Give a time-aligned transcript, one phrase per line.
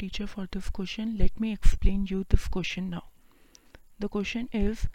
[0.00, 1.16] teacher for this question.
[1.18, 3.04] Let me explain you this question now.
[3.98, 4.88] The question is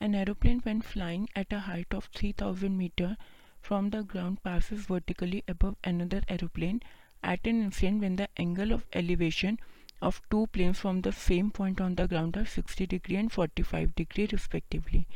[0.00, 3.16] an aeroplane when flying at a height of 3000 meter
[3.60, 6.82] from the ground passes vertically above another aeroplane
[7.22, 9.58] at an instant when the angle of elevation
[10.00, 13.94] of two planes from the same point on the ground are 60 degree and 45
[13.94, 15.06] degree respectively.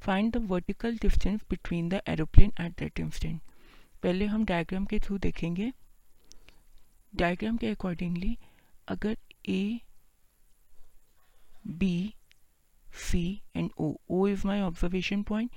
[0.00, 3.40] Find the vertical distance between the aeroplane at that instant.
[4.02, 5.72] पहले हम diagram के through देखेंगे
[7.16, 8.36] diagram के accordingly
[8.87, 9.17] अगर
[9.49, 9.79] A
[11.67, 12.13] B
[12.87, 15.51] C and O O is my observation point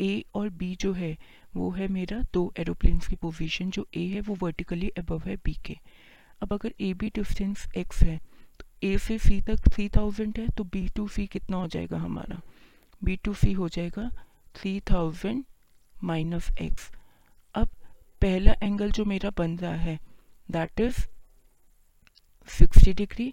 [0.00, 1.16] A और B जो है,
[1.56, 5.54] वो है मेरा दो एरोप्लेन्स की पोजीशन जो ए है वो वर्टिकली अबव है बी
[5.66, 5.76] के।
[6.42, 8.16] अब अगर ए बी डिस्टेंस एक्स है
[8.60, 11.98] तो ए से सी तक थ्री थाउज़ेंड है तो बी टू सी कितना हो जाएगा
[11.98, 12.40] हमारा?
[13.02, 14.10] बी टू सी हो जाएगा
[14.54, 15.44] थ्री थाउज़ेंड
[16.04, 16.90] माइनस एक्स
[17.54, 17.68] अब
[18.22, 19.98] पहला एंगल जो मेरा बन रहा है
[20.48, 21.06] दैट इज़
[22.48, 23.32] सिक्सटी डिग्री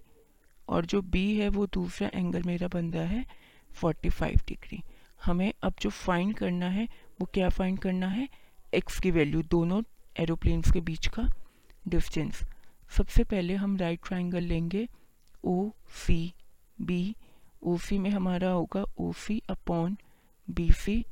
[0.68, 3.26] और जो बी है वो दूसरा एंगल मेरा बन रहा है
[3.76, 4.82] फोर्टी फाइव डिग्री।
[5.26, 6.88] हमें अब जो फाइंड करना है,
[7.22, 8.28] वो क्या फाइंड करना है?
[8.74, 9.82] एक्स की वैल्यू दोनों
[10.20, 11.28] एरोप्लेन्स के बीच का
[11.88, 12.42] डिस्टेंस
[12.98, 14.88] सबसे पहले हम राइट ट्राइंगल लेंगे
[15.44, 15.70] ओ
[16.06, 16.34] सी
[16.82, 17.16] बी
[17.64, 19.98] ओ सी में हमारा होगा O C upon
[20.48, 21.04] B C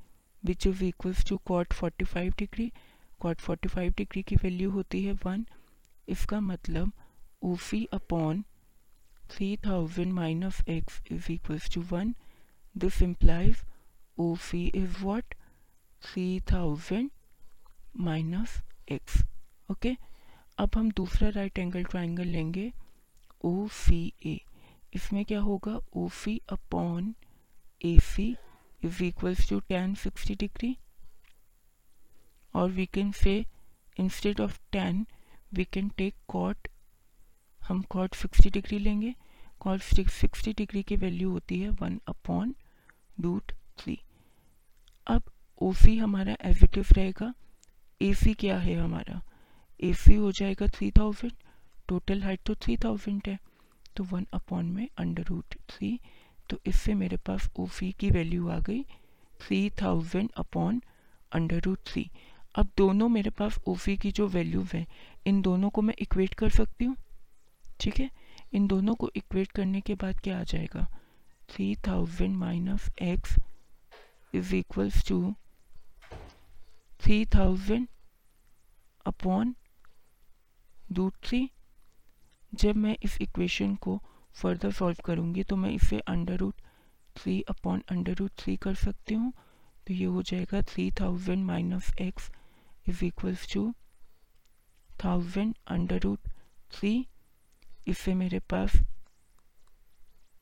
[0.43, 2.71] which is equals to cot forty five degree.
[3.19, 5.45] Cot forty five degree की वैल्यू होती है वन
[6.09, 6.91] इसका मतलब
[9.65, 12.15] thousand minus x is equals to one
[12.77, 13.63] this implies
[14.19, 15.33] O C is what
[16.01, 17.09] three thousand
[17.99, 19.21] minus x
[19.71, 19.95] okay
[20.57, 22.71] अब हम दूसरा right angle triangle लेंगे.
[23.45, 24.39] O C ए
[24.93, 25.79] इसमें क्या होगा?
[25.95, 27.13] O C upon
[27.85, 28.35] A C
[28.85, 30.77] is equals to tan sixty degree
[32.55, 33.45] और we can say
[33.99, 35.05] instead of tan
[35.53, 36.67] we can take cot
[37.67, 39.13] हम cot sixty degree लेंगे।
[39.61, 42.53] कॉट सिक्सटी डिग्री की value होती है वन अपॉन
[43.17, 43.97] रूट थ्री
[45.07, 45.23] अब
[45.61, 47.33] ओ सी हमारा एजिटिव रहेगा।
[48.01, 49.21] ए सी क्या है हमारा?
[49.79, 51.33] ए सी हो जाएगा थ्री थाउज़ेंड
[51.87, 53.37] टोटल हाइट तो थ्री थाउज़ेंड है।
[53.95, 55.99] तो वन अपॉन में अंडर रूट थ्री
[56.49, 58.83] तो इससे मेरे पास ओ सी की वैल्यू आ गई।
[59.39, 60.81] Three thousand upon
[61.31, 62.09] under root three
[62.55, 64.85] अब दोनों मेरे पास ओ सी की जो वैल्यूज़ हैं,
[65.27, 66.95] इन दोनों को मैं इक्वेट कर सकती हूँ?
[67.83, 68.09] ठीक है?
[68.53, 70.85] इन दोनों को इक्वेट करने के बाद क्या आ जाएगा?
[71.49, 73.35] Three thousand minus X
[74.33, 75.33] is equals to
[77.03, 77.87] three thousand
[79.05, 79.55] upon
[80.91, 81.49] root three
[82.53, 83.99] जब मैं इस इक्वेशन को
[84.35, 86.61] फर्दर सॉल्व करूँगी तो मैं इसे under root
[87.15, 89.31] three upon under root three कर सकती हूँ।
[89.87, 92.29] तो ये हो जाएगा three thousand minus X
[92.89, 93.71] is equals two
[95.03, 96.29] thousand under root
[96.73, 96.93] three
[97.87, 98.75] इससे मेरे पास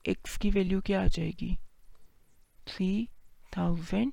[0.06, 1.56] एक्स की वैल्यू क्या आ जाएगी?
[2.68, 3.08] Three
[3.58, 4.12] thousand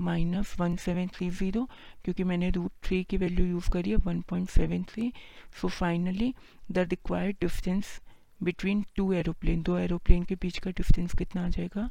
[0.00, 1.64] minus one seven three zero
[2.04, 5.12] क्योंकि मैंने रूट थ्री की वैल्यू यूज़ करी है one point seven three
[5.60, 6.32] so finally
[6.72, 8.00] the required distance
[8.42, 11.88] between two aeroplane दो एरोप्लेन के बीच का डिस्टेंस कितना आ जाएगा?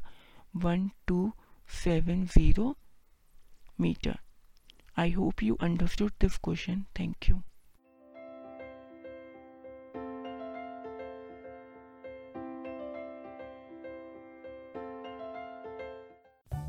[0.56, 1.32] One two
[1.70, 2.74] seven zero
[3.80, 4.18] metre
[4.98, 7.40] I hope you understood this question thank you